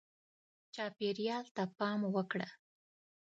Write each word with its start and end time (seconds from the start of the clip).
چاپېریال 0.73 1.45
ته 1.55 1.63
پام 1.77 1.99
وکړه. 2.15 2.47